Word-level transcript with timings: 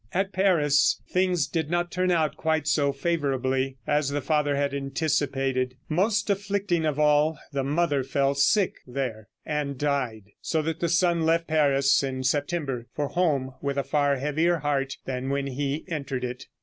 At 0.15 0.33
Paris 0.33 0.99
things 1.11 1.45
did 1.45 1.69
not 1.69 1.91
turn 1.91 2.09
out 2.09 2.35
quite 2.35 2.67
so 2.67 2.91
favorably 2.91 3.77
as 3.85 4.09
the 4.09 4.19
father 4.19 4.55
had 4.55 4.73
anticipated. 4.73 5.75
Most 5.89 6.27
afflicting 6.31 6.87
of 6.87 6.97
all, 6.97 7.37
the 7.53 7.63
mother 7.63 8.03
fell 8.03 8.33
sick 8.33 8.77
there, 8.87 9.27
and 9.45 9.77
died, 9.77 10.31
so 10.41 10.63
that 10.63 10.79
the 10.79 10.89
son 10.89 11.21
left 11.21 11.45
Paris 11.45 12.01
in 12.01 12.23
September 12.23 12.87
for 12.95 13.09
home 13.09 13.53
with 13.61 13.77
a 13.77 13.83
far 13.83 14.15
heavier 14.17 14.57
heart 14.57 14.97
than 15.05 15.29
when 15.29 15.45
he 15.45 15.85
entered 15.87 16.23
it. 16.23 16.45